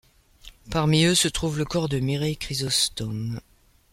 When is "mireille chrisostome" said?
1.99-3.39